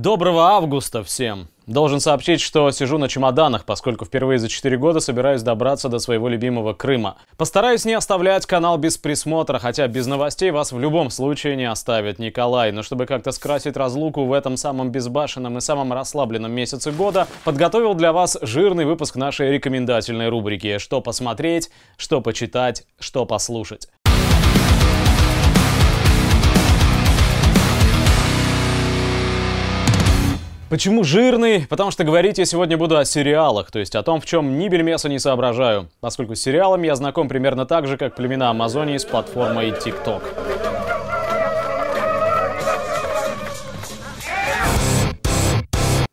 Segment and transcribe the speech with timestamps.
[0.00, 1.48] Доброго августа всем!
[1.66, 6.28] Должен сообщить, что сижу на чемоданах, поскольку впервые за 4 года собираюсь добраться до своего
[6.28, 7.16] любимого Крыма.
[7.36, 12.20] Постараюсь не оставлять канал без присмотра, хотя без новостей вас в любом случае не оставит
[12.20, 12.70] Николай.
[12.70, 17.94] Но чтобы как-то скрасить разлуку в этом самом безбашенном и самом расслабленном месяце года, подготовил
[17.94, 23.88] для вас жирный выпуск нашей рекомендательной рубрики «Что посмотреть», «Что почитать», «Что послушать».
[30.70, 31.66] Почему жирный?
[31.66, 34.68] Потому что говорить я сегодня буду о сериалах, то есть о том, в чем ни
[34.68, 39.04] бельмеса не соображаю, поскольку с сериалами я знаком примерно так же, как племена Амазонии с
[39.06, 40.57] платформой TikTok.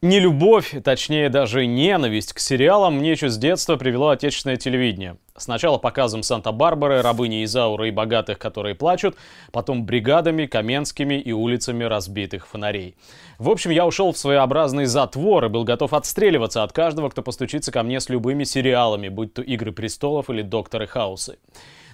[0.05, 5.17] Не любовь, точнее даже ненависть к сериалам мне еще с детства привело отечественное телевидение.
[5.35, 9.15] Сначала показом Санта-Барбары, рабыни Изауры и богатых, которые плачут,
[9.51, 12.95] потом бригадами, Каменскими и улицами разбитых фонарей.
[13.39, 17.71] В общем, я ушел в своеобразный затвор и был готов отстреливаться от каждого, кто постучится
[17.71, 21.39] ко мне с любыми сериалами, будь то «Игры престолов» или «Докторы Хаусы».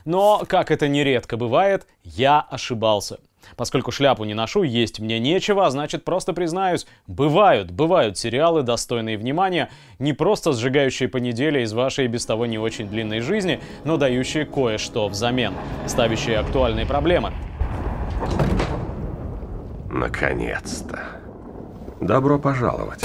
[0.03, 3.19] Но, как это нередко бывает, я ошибался–
[3.55, 9.17] Поскольку шляпу не ношу, есть мне нечего, а значит просто признаюсь, бывают, бывают сериалы, достойные
[9.17, 11.17] внимания, не просто сжигающие по
[11.63, 15.53] из вашей без того не очень длинной жизни, но дающие кое-что взамен,
[15.87, 17.31] ставящие актуальные проблемы.
[19.89, 20.99] Наконец-то.
[21.99, 23.03] Добро пожаловать.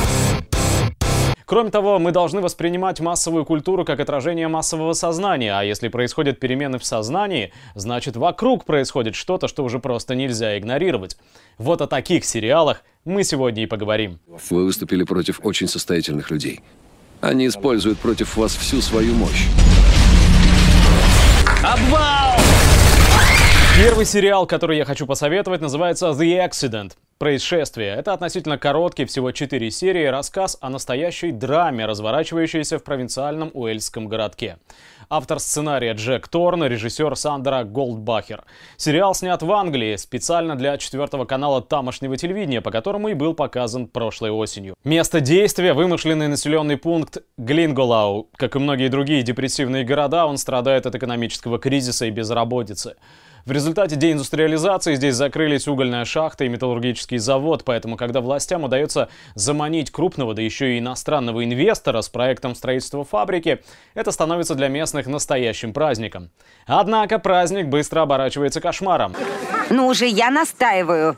[1.47, 6.81] Кроме того, мы должны воспринимать массовую культуру как отражение массового сознания, а если происходят перемены
[6.81, 11.17] в сознании, значит вокруг происходит что-то, что уже просто нельзя игнорировать.
[11.57, 14.19] Вот о таких сериалах мы сегодня и поговорим.
[14.27, 16.63] Вы выступили против очень состоятельных людей.
[17.21, 19.47] Они используют против вас всю свою мощь.
[21.63, 22.35] Обвал!
[23.79, 26.95] Первый сериал, который я хочу посоветовать, называется The Accident.
[27.19, 27.95] Происшествие.
[27.95, 34.59] Это относительно короткий, всего 4 серии, рассказ о настоящей драме, разворачивающейся в провинциальном уэльском городке.
[35.09, 38.45] Автор сценария Джек Торн, режиссер Сандра Голдбахер.
[38.77, 43.87] Сериал снят в Англии специально для четвертого канала тамошнего телевидения, по которому и был показан
[43.87, 44.75] прошлой осенью.
[44.85, 48.29] Место действия– вымышленный населенный пункт Глинголау.
[48.37, 52.97] Как и многие другие депрессивные города, он страдает от экономического кризиса и безработицы.
[53.47, 59.93] В результате деиндустриализации здесь закрылись угольная шахта и металлургический завод, поэтому когда властям удается заманить
[59.93, 63.63] крупного, да еще и иностранного инвестора с проектом строительства фабрики,
[63.95, 66.31] это становится для местных настоящим праздником.
[66.67, 69.15] Однако праздник быстро оборачивается кошмаром.
[69.71, 71.17] Ну уже я настаиваю.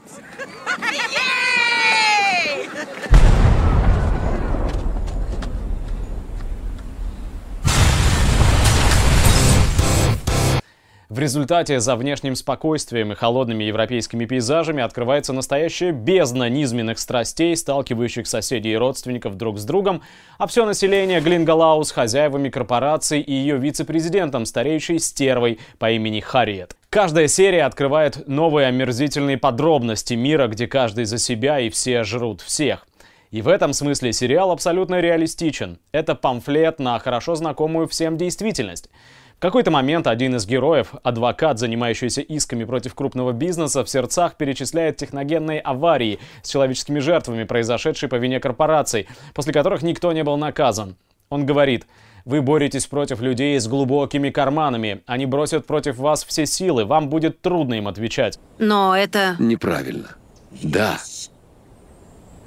[11.09, 18.27] В результате за внешним спокойствием и холодными европейскими пейзажами открывается настоящая бездна низменных страстей, сталкивающих
[18.27, 20.03] соседей и родственников друг с другом,
[20.37, 26.77] а все население Глингалау с хозяевами корпорации и ее вице-президентом, старейшей стервой по имени Харриет.
[26.91, 32.87] Каждая серия открывает новые омерзительные подробности мира, где каждый за себя и все жрут всех.
[33.31, 35.79] И в этом смысле сериал абсолютно реалистичен.
[35.91, 38.91] Это памфлет на хорошо знакомую всем действительность.
[39.39, 44.97] В какой-то момент один из героев, адвокат, занимающийся исками против крупного бизнеса, в сердцах перечисляет
[44.97, 50.97] техногенные аварии с человеческими жертвами, произошедшие по вине корпораций, после которых никто не был наказан.
[51.29, 51.87] Он говорит,
[52.25, 55.03] вы боретесь против людей с глубокими карманами.
[55.07, 56.85] Они бросят против вас все силы.
[56.85, 58.41] Вам будет трудно им отвечать.
[58.59, 59.37] Но это...
[59.39, 60.17] Неправильно.
[60.51, 60.99] Да.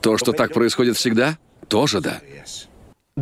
[0.02, 1.38] То, что так происходит всегда,
[1.70, 2.20] тоже да.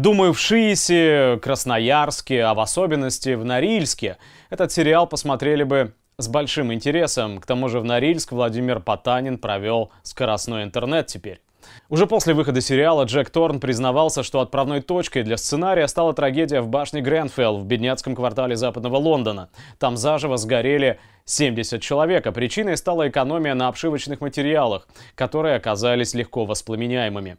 [0.01, 4.15] Думаю, в Шиисе, Красноярске, а в особенности в Норильске
[4.49, 7.39] этот сериал посмотрели бы с большим интересом.
[7.39, 11.41] К тому же в Норильск Владимир Потанин провел скоростной интернет теперь.
[11.89, 16.69] Уже после выхода сериала Джек Торн признавался, что отправной точкой для сценария стала трагедия в
[16.69, 19.49] башне Гренфелл в бедняцком квартале западного Лондона.
[19.79, 26.45] Там заживо сгорели 70 человек, а причиной стала экономия на обшивочных материалах, которые оказались легко
[26.45, 27.35] воспламеняемыми.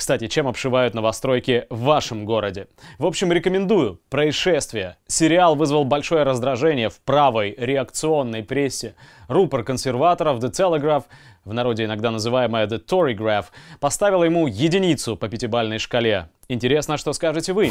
[0.00, 2.68] Кстати, чем обшивают новостройки в вашем городе?
[2.98, 4.00] В общем, рекомендую.
[4.08, 4.96] Происшествие.
[5.06, 8.94] Сериал вызвал большое раздражение в правой реакционной прессе.
[9.28, 11.04] Рупор консерваторов The Telegraph,
[11.44, 13.48] в народе иногда называемая The Torygraph,
[13.78, 16.30] поставила ему единицу по пятибальной шкале.
[16.48, 17.70] Интересно, что скажете вы?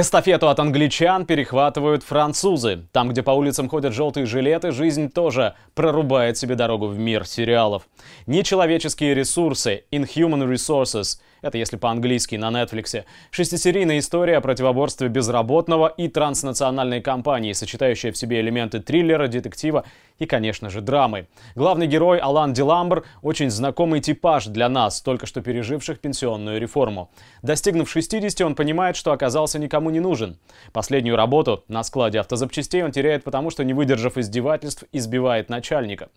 [0.00, 2.86] Эстафету от англичан перехватывают французы.
[2.92, 7.88] Там, где по улицам ходят желтые жилеты, жизнь тоже прорубает себе дорогу в мир сериалов.
[8.28, 13.04] Нечеловеческие ресурсы, inhuman resources, Это если по-английски на Netflix.
[13.30, 19.84] Шестисерийная история о противоборстве безработного и транснациональной компании, сочетающая в себе элементы триллера, детектива
[20.18, 21.26] и, конечно же, драмы.
[21.54, 27.10] Главный герой Алан Диламбр– очень знакомый типаж для нас, только что переживших пенсионную реформу.
[27.42, 30.36] Достигнув 60, он понимает, что оказался никому не нужен.
[30.72, 36.08] Последнюю работу на складе автозапчастей он теряет потому, что, не выдержав издевательств, избивает начальника.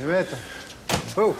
[0.00, 0.36] Ребята,
[1.16, 1.34] Оу.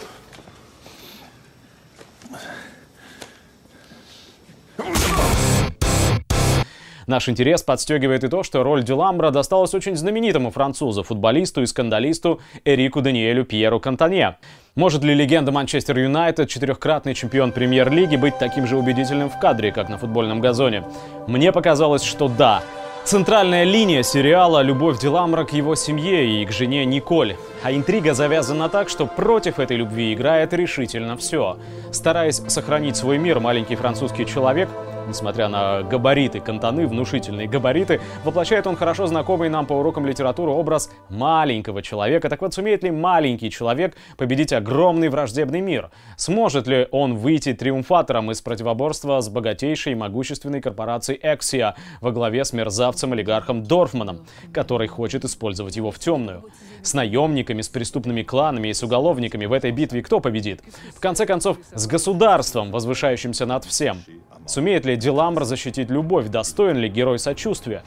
[7.07, 12.41] Наш интерес подстегивает и то, что роль Дюламбра досталась очень знаменитому французу, футболисту и скандалисту
[12.63, 14.37] Эрику Даниэлю Пьеру Кантане.
[14.75, 19.89] Может ли легенда Манчестер Юнайтед, четырехкратный чемпион премьер-лиги, быть таким же убедительным в кадре, как
[19.89, 20.83] на футбольном газоне?
[21.27, 22.63] Мне показалось, что да.
[23.05, 27.35] Центральная линия сериала «Любовь Деламра» к его семье и к жене Николь.
[27.61, 31.57] А интрига завязана так, что против этой любви играет решительно все.
[31.91, 34.69] Стараясь сохранить свой мир, маленький французский человек
[35.07, 40.89] Несмотря на габариты Кантаны, внушительные габариты, воплощает он хорошо знакомый нам по урокам литературы образ
[41.09, 42.29] маленького человека.
[42.29, 45.91] Так вот, сумеет ли маленький человек победить огромный враждебный мир?
[46.17, 52.43] Сможет ли он выйти триумфатором из противоборства с богатейшей и могущественной корпорацией Эксия во главе
[52.43, 56.45] с мерзавцем-олигархом Дорфманом, который хочет использовать его в темную?
[56.81, 60.61] С наемниками, с преступными кланами и с уголовниками в этой битве кто победит?
[60.95, 63.97] В конце концов, с государством, возвышающимся над всем.
[64.45, 66.27] Сумеет ли Диламбр защитить любовь?
[66.27, 67.81] Достоин ли герой сочувствия?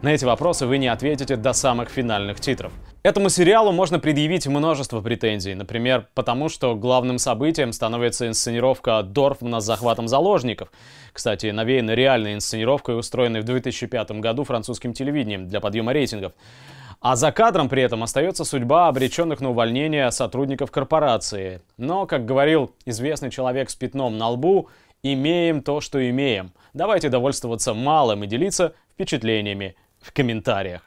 [0.00, 2.72] На эти вопросы вы не ответите до самых финальных титров.
[3.02, 5.54] Этому сериалу можно предъявить множество претензий.
[5.54, 10.70] Например, потому что главным событием становится инсценировка Дорфмана с захватом заложников.
[11.12, 16.32] Кстати, навеяна реальной инсценировкой, устроенной в 2005 году французским телевидением для подъема рейтингов.
[17.00, 21.60] А за кадром при этом остается судьба обреченных на увольнение сотрудников корпорации.
[21.76, 24.70] Но, как говорил известный человек с пятном на лбу,
[25.04, 26.52] имеем то, что имеем.
[26.72, 30.82] Давайте довольствоваться малым и делиться впечатлениями в комментариях.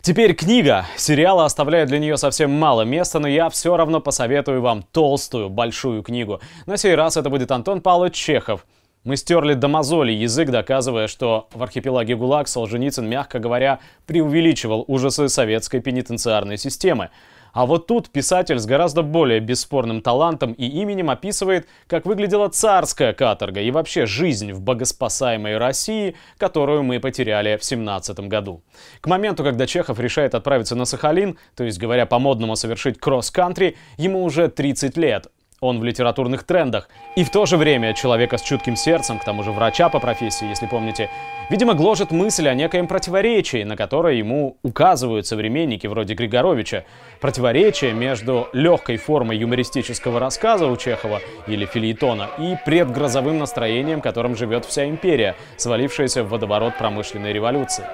[0.00, 0.86] Теперь книга.
[0.96, 6.02] Сериалы оставляют для нее совсем мало места, но я все равно посоветую вам толстую, большую
[6.02, 6.40] книгу.
[6.66, 8.66] На сей раз это будет Антон Павлович Чехов.
[9.04, 15.28] Мы стерли до мозоли язык, доказывая, что в архипелаге ГУЛАГ Солженицын, мягко говоря, преувеличивал ужасы
[15.28, 17.10] советской пенитенциарной системы.
[17.52, 23.12] А вот тут писатель с гораздо более бесспорным талантом и именем описывает, как выглядела царская
[23.12, 28.62] каторга и вообще жизнь в богоспасаемой России, которую мы потеряли в 17 году.
[29.00, 34.24] К моменту, когда Чехов решает отправиться на Сахалин, то есть, говоря по-модному, совершить кросс-кантри, ему
[34.24, 35.26] уже 30 лет,
[35.62, 36.90] он в литературных трендах.
[37.16, 40.48] И в то же время человека с чутким сердцем, к тому же врача по профессии,
[40.48, 41.08] если помните,
[41.48, 46.84] видимо, гложет мысль о некоем противоречии, на которое ему указывают современники вроде Григоровича.
[47.20, 54.64] Противоречие между легкой формой юмористического рассказа у Чехова или филитона и предгрозовым настроением, которым живет
[54.64, 57.84] вся империя, свалившаяся в водоворот промышленной революции.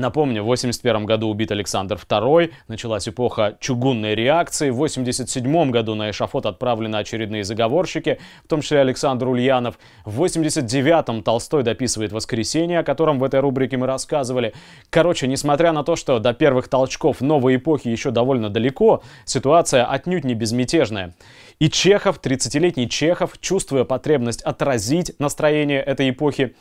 [0.00, 4.70] Напомню, в 81 году убит Александр II, началась эпоха чугунной реакции.
[4.70, 9.78] В 87 году на эшафот отправлены очередные заговорщики, в том числе Александр Ульянов.
[10.06, 14.54] В 89-м Толстой дописывает «Воскресенье», о котором в этой рубрике мы рассказывали.
[14.88, 20.24] Короче, несмотря на то, что до первых толчков новой эпохи еще довольно далеко, ситуация отнюдь
[20.24, 21.14] не безмятежная.
[21.58, 26.54] И Чехов, 30-летний Чехов, чувствуя потребность отразить настроение этой эпохи,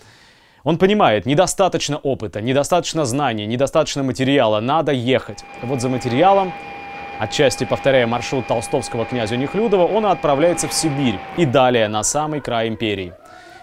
[0.63, 5.43] он понимает, недостаточно опыта, недостаточно знаний, недостаточно материала, надо ехать.
[5.61, 6.51] Вот за материалом,
[7.19, 12.67] отчасти повторяя маршрут толстовского князя Нехлюдова, он отправляется в Сибирь и далее на самый край
[12.67, 13.13] империи.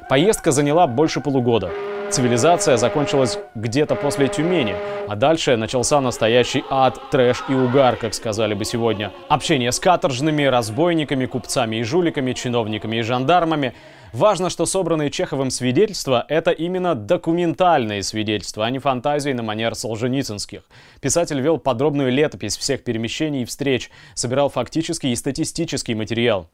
[0.08, 1.70] Поездка заняла больше полугода.
[2.10, 4.74] Цивилизация закончилась где-то после Тюмени,
[5.08, 9.12] а дальше начался настоящий ад, трэш и угар, как сказали бы сегодня.
[9.28, 13.74] Общение с каторжными, разбойниками, купцами и жуликами, чиновниками и жандармами–
[14.16, 20.62] Важно, что собранные Чеховым свидетельства— это именно документальные свидетельства, а не фантазии на манер солженицынских.
[21.02, 26.48] Писатель вел подробную летопись всех перемещений и встреч, собирал фактический и статистический материал.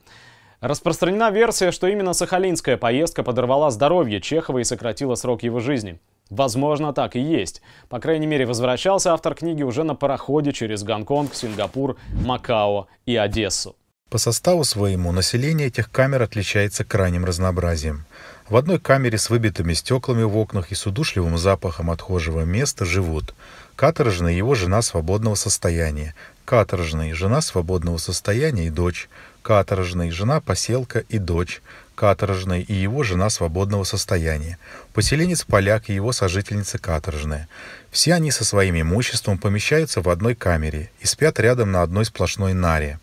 [0.63, 5.99] Распространена версия, что именно сахалинская поездка подорвала здоровье Чехова и сократила срок его жизни.
[6.31, 7.63] Возможно, так и есть.
[7.89, 13.75] По крайней мере, возвращался автор книги уже на пароходе через Гонконг, Сингапур, Макао и Одессу.
[14.09, 18.05] По составу своему население этих камер отличается крайним разнообразием.
[18.49, 23.35] В одной камере с выбитыми стеклами в окнах и с удушливым запахом отхожего места живут
[23.75, 26.15] каторжный его жена свободного состояния,
[26.45, 29.09] каторжный жена свободного состояния и дочь,
[29.43, 31.61] каторжный жена поселка и дочь,
[31.95, 34.59] каторжный и его жена свободного состояния,
[34.95, 37.49] поселенец поляк и его сожительница каторжная.
[37.91, 42.55] Все они со своим имуществом помещаются в одной камере и спят рядом на одной сплошной
[42.55, 42.99] наре.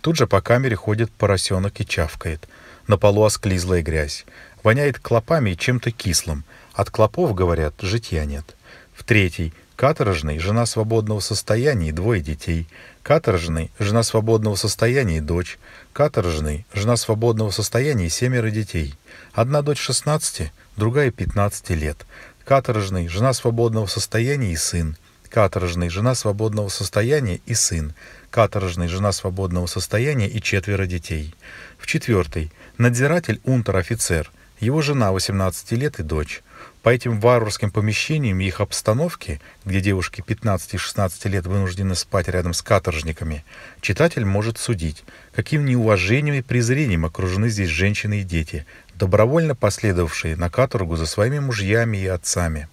[0.00, 2.46] Тут же по камере ходит поросенок и чавкает.
[2.86, 4.26] На полу осклизлая грязь.
[4.62, 6.44] Воняет клопами и чем-то кислым.
[6.74, 8.54] От клопов, говорят, житья нет.
[8.94, 12.66] В третий Каторжный– жена свободного состояния и двое детей.
[13.06, 15.60] Каторжный– жена свободного состояния и дочь.
[15.92, 18.96] Каторжный– жена свободного состояния и семеро детей.
[19.32, 22.04] Одна дочь 16, другая 15 лет.
[22.44, 24.96] Каторжный– жена свободного состояния и сын.
[25.28, 27.94] Каторжный– жена свободного состояния и сын.
[28.32, 31.32] Каторжный– жена свободного состояния и четверо детей.
[31.78, 34.32] В четвертый– надзиратель унтер-офицер.
[34.58, 36.42] Его жена 18 лет и дочь.
[36.82, 42.28] По этим варварским помещениям и их обстановке, где девушки 15 и 16 лет вынуждены спать
[42.28, 43.44] рядом с каторжниками,
[43.80, 50.48] читатель может судить, каким неуважением и презрением окружены здесь женщины и дети, добровольно последовавшие на
[50.48, 52.68] каторгу за своими мужьями и отцами.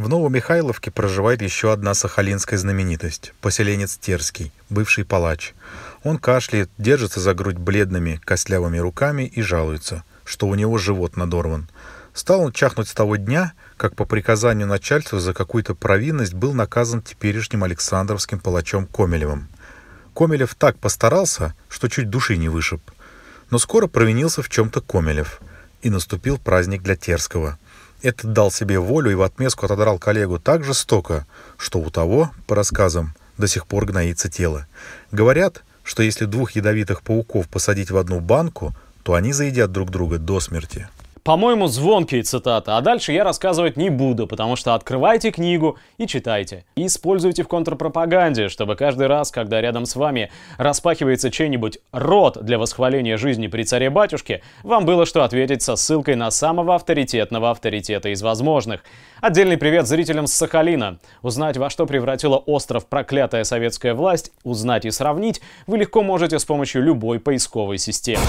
[0.00, 5.52] В Новомихайловке проживает еще одна сахалинская знаменитость– поселенец Терский, бывший палач.
[6.04, 11.68] Он кашляет, держится за грудь бледными, костлявыми руками и жалуется, что у него живот надорван–
[12.12, 17.02] Стал он чахнуть с того дня, как по приказанию начальства за какую-то провинность был наказан
[17.02, 19.48] теперешним Александровским палачом Комелевым.
[20.14, 22.82] Комелев так постарался, что чуть души не вышиб.
[23.50, 25.40] Но скоро провинился в чем-то Комелев,
[25.82, 27.58] и наступил праздник для Терского.
[28.02, 32.54] Этот дал себе волю и в отместку отодрал коллегу так жестоко, что у того, по
[32.54, 34.66] рассказам, до сих пор гноится тело.
[35.12, 38.74] Говорят, что если двух ядовитых пауков посадить в одну банку,
[39.10, 40.86] то они заедят друг друга до смерти.
[41.24, 46.64] По-моему, звонкие цитаты, а дальше я рассказывать не буду, потому что открывайте книгу и читайте.
[46.76, 52.56] И используйте в контрпропаганде, чтобы каждый раз, когда рядом с вами распахивается чей-нибудь рот для
[52.56, 58.22] восхваления жизни при царе-батюшке, вам было что ответить со ссылкой на самого авторитетного авторитета из
[58.22, 58.84] возможных.
[59.20, 61.00] Отдельный привет зрителям с Сахалина.
[61.22, 66.44] Узнать, во что превратила остров проклятая советская власть, узнать и сравнить вы легко можете с
[66.44, 68.22] помощью любой поисковой системы.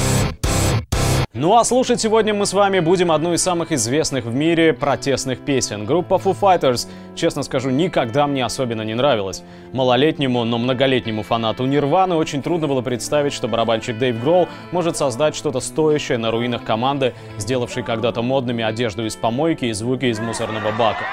[1.33, 5.39] Ну а слушать сегодня мы с вами будем одну из самых известных в мире протестных
[5.39, 5.85] песен.
[5.85, 9.41] Группа Foo Fighters, честно скажу, никогда мне особенно не нравилась.
[9.71, 15.33] Малолетнему, но многолетнему фанату Нирваны очень трудно было представить, что барабанщик Дэйв Гролл может создать
[15.33, 20.73] что-то стоящее на руинах команды, сделавшей когда-то модными одежду из помойки и звуки из мусорного
[20.77, 21.05] бака.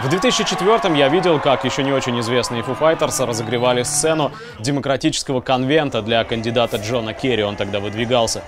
[0.00, 6.02] В 2004 я видел, как еще не очень известные Foo Fighters разогревали сцену демократического конвента
[6.02, 8.42] для кандидата Джона Керри, он тогда выдвигался.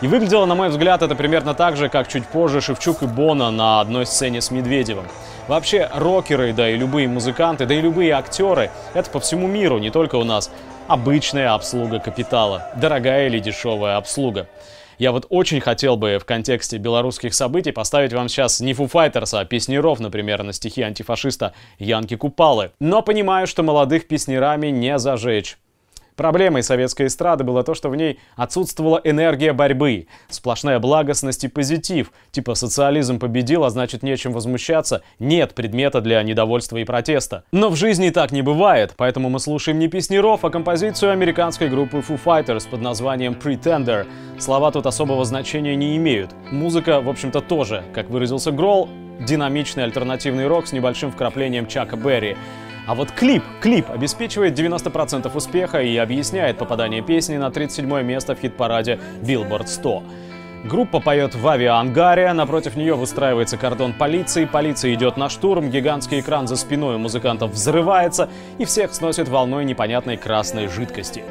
[0.00, 3.50] И выглядело, на мой взгляд, это примерно так же, как чуть позже Шевчук и Бона
[3.50, 5.06] на одной сцене с Медведевым.
[5.48, 9.90] Вообще, рокеры, да и любые музыканты, да и любые актеры— это по всему миру, не
[9.90, 10.50] только у нас.
[10.86, 14.46] Обычная обслуга капитала, дорогая или дешевая обслуга.
[14.98, 19.44] Я вот очень хотел бы в контексте белорусских событий поставить вам сейчас не Fighters, а
[19.44, 22.72] песнеров, например, на стихи антифашиста Янки Купалы.
[22.80, 25.56] Но понимаю, что молодых песнерами не зажечь.
[26.18, 32.10] Проблемой советской эстрады было то, что в ней отсутствовала энергия борьбы, сплошная благостность и позитив,
[32.32, 37.44] типа социализм победил, а значит нечем возмущаться, нет предмета для недовольства и протеста.
[37.52, 41.98] Но в жизни так не бывает, поэтому мы слушаем не песнеров, а композицию американской группы
[41.98, 44.04] Foo Fighters под названием Pretender.
[44.40, 46.32] Слова тут особого значения не имеют.
[46.50, 48.88] Музыка, в общем-то, тоже, как выразился Гролл,
[49.20, 52.36] динамичный альтернативный рок с небольшим вкраплением Чака Берри.
[52.88, 58.40] А вот клип, клип обеспечивает 90% успеха и объясняет попадание песни на 37 место в
[58.40, 60.02] хит-параде Billboard 100.
[60.64, 66.48] Группа поет в авиаангаре, напротив нее выстраивается кордон полиции, полиция идет на штурм, гигантский экран
[66.48, 71.22] за спиной у музыкантов взрывается и всех сносит волной непонятной красной жидкости.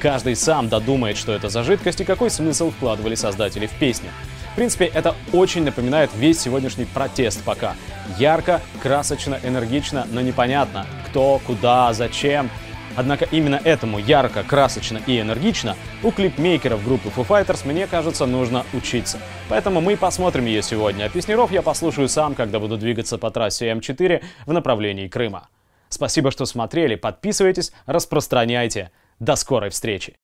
[0.00, 4.10] Каждый сам додумает, что это за жидкость и какой смысл вкладывали создатели в песню.
[4.52, 7.74] В принципе, это очень напоминает весь сегодняшний протест пока.
[8.16, 12.48] Ярко, красочно, энергично, но непонятно, кто, куда, зачем.
[12.96, 18.64] Однако именно этому ярко, красочно и энергично у клипмейкеров группы Foo Fighters, мне кажется, нужно
[18.72, 19.18] учиться.
[19.48, 23.70] Поэтому мы посмотрим ее сегодня, а песнеров я послушаю сам, когда буду двигаться по трассе
[23.70, 25.48] М4 в направлении Крыма.
[25.88, 28.90] Спасибо, что смотрели, подписывайтесь, распространяйте.
[29.20, 30.16] До скорой встречи!